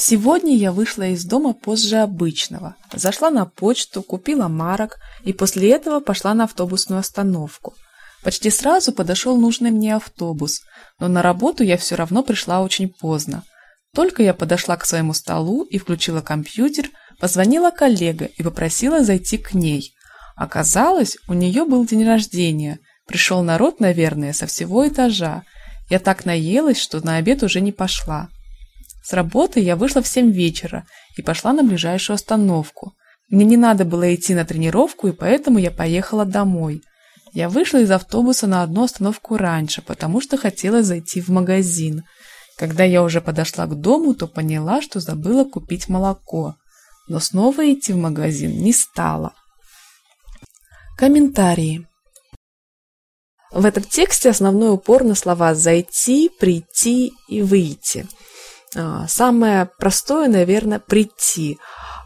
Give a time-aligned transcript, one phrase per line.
[0.00, 2.76] Сегодня я вышла из дома позже обычного.
[2.92, 7.74] Зашла на почту, купила марок и после этого пошла на автобусную остановку.
[8.22, 10.60] Почти сразу подошел нужный мне автобус,
[11.00, 13.42] но на работу я все равно пришла очень поздно.
[13.92, 19.52] Только я подошла к своему столу и включила компьютер, позвонила коллега и попросила зайти к
[19.52, 19.94] ней.
[20.36, 22.78] Оказалось, у нее был день рождения.
[23.08, 25.42] Пришел народ, наверное, со всего этажа.
[25.90, 28.28] Я так наелась, что на обед уже не пошла.
[29.08, 30.84] С работы я вышла в семь вечера
[31.16, 32.92] и пошла на ближайшую остановку.
[33.30, 36.82] Мне не надо было идти на тренировку, и поэтому я поехала домой.
[37.32, 42.04] Я вышла из автобуса на одну остановку раньше, потому что хотела зайти в магазин.
[42.58, 46.56] Когда я уже подошла к дому, то поняла, что забыла купить молоко.
[47.08, 49.32] Но снова идти в магазин не стала.
[50.98, 51.86] Комментарии.
[53.52, 58.06] В этом тексте основной упор на слова «зайти», «прийти» и «выйти».
[58.76, 61.58] А, самое простое, наверное, прийти.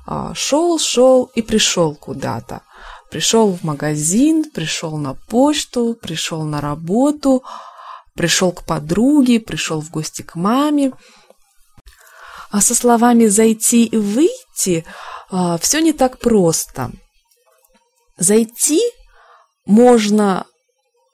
[0.07, 2.63] А, шел, шел и пришел куда-то.
[3.11, 7.43] Пришел в магазин, пришел на почту, пришел на работу,
[8.15, 10.93] пришел к подруге, пришел в гости к маме.
[12.51, 14.85] А со словами «зайти» и «выйти»
[15.31, 16.91] а, все не так просто.
[18.19, 18.81] Зайти
[19.65, 20.47] можно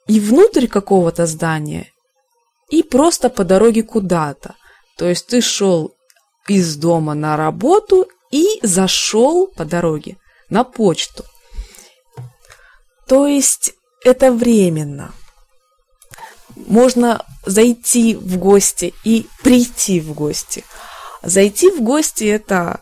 [0.07, 1.91] и внутрь какого-то здания,
[2.69, 4.55] и просто по дороге куда-то.
[4.99, 5.95] То есть ты шел
[6.49, 10.17] из дома на работу и зашел по дороге
[10.49, 11.23] на почту.
[13.07, 13.71] То есть
[14.03, 15.13] это временно.
[16.67, 20.65] Можно зайти в гости и прийти в гости.
[21.23, 22.81] Зайти в гости– это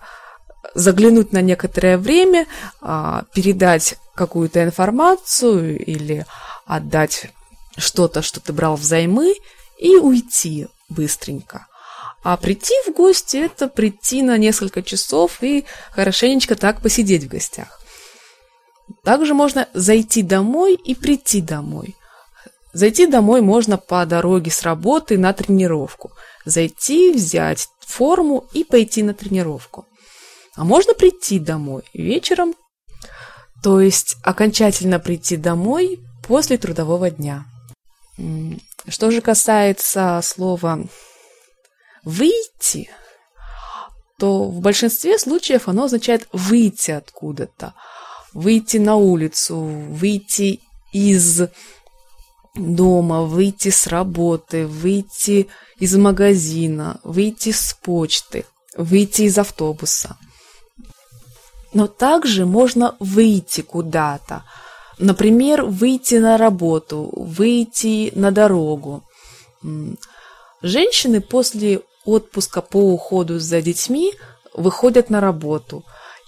[0.73, 2.48] заглянуть на некоторое время,
[2.82, 6.26] а, передать какую-то информацию или
[6.66, 7.28] отдать
[7.78, 9.36] что-то, что ты брал взаймы,
[9.78, 11.68] и уйти быстренько.
[12.30, 17.80] А прийти в гости– это прийти на несколько часов и хорошенечко так посидеть в гостях.
[19.06, 21.95] Также можно зайти домой и прийти домой.
[22.73, 26.11] Зайти домой можно по дороге с работы на тренировку.
[26.43, 29.86] Зайти, взять форму и пойти на тренировку.
[30.58, 32.55] А можно прийти домой вечером,
[33.64, 37.45] то есть окончательно прийти домой после трудового дня.
[38.89, 40.80] Что же касается слова
[42.08, 42.90] выйти,
[44.18, 47.73] то в большинстве случаев оно означает выйти откуда-то,
[48.34, 50.62] выйти на улицу, выйти
[50.94, 51.42] из
[52.56, 55.48] дома, выйти с работы, выйти
[55.80, 58.45] из магазина, выйти с почты,
[58.78, 60.18] выйти из автобуса.
[61.74, 64.45] Но также можно выйти куда-то,
[64.98, 69.04] например, выйти на работу, выйти на дорогу.
[70.62, 74.14] Женщины после отпуска по уходу за детьми
[74.54, 75.84] выходят на работу.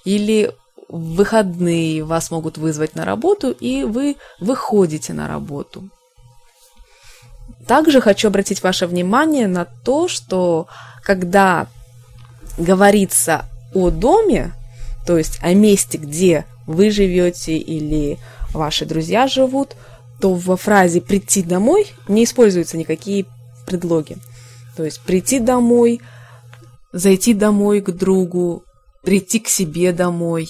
[0.05, 0.51] Или
[0.87, 5.89] в выходные вас могут вызвать на работу, и вы выходите на работу.
[7.67, 10.67] Также хочу обратить ваше внимание на то, что
[11.03, 11.67] когда
[12.57, 14.53] говорится о доме,
[15.05, 18.19] то есть о месте, где вы живете или
[18.53, 19.75] ваши друзья живут,
[20.19, 23.25] то во фразе «прийти домой» не используются никакие
[23.65, 24.17] предлоги.
[24.75, 26.01] То есть прийти домой,
[26.91, 28.63] зайти домой к другу,
[29.03, 30.49] прийти к себе домой.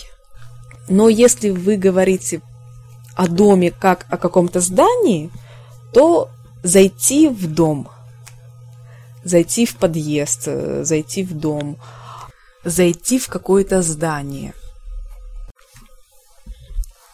[0.87, 2.41] Но если вы говорите
[3.15, 5.29] о доме как о каком-то здании,
[5.93, 6.29] то
[6.63, 7.89] зайти в дом,
[9.23, 10.47] зайти в подъезд,
[10.81, 11.77] зайти в дом,
[12.63, 14.53] зайти в какое-то здание.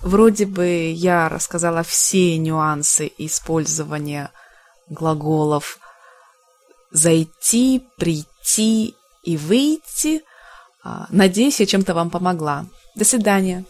[0.01, 4.29] Вроде бы я рассказала все нюансы использования
[4.87, 5.79] глаголов
[6.95, 10.21] зайти, прийти и выйти.
[10.83, 12.65] А, надеюсь, я чем-то вам помогла.
[12.95, 13.65] До свидания.